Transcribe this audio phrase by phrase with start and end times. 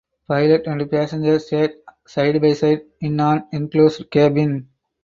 [0.27, 1.75] Pilot and passenger sat
[2.07, 4.67] side by side in an enclosed cabin.